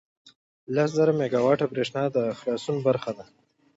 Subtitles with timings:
[0.75, 3.25] لس زره میګاوټه بریښنا د خلاصون برخه ده.